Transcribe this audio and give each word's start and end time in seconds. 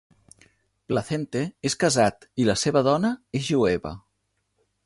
Placente 0.91 1.43
és 1.71 1.77
casat 1.85 2.27
i 2.45 2.49
la 2.51 2.57
seva 2.65 2.85
dona 2.91 3.15
és 3.41 3.49
jueva. 3.55 3.97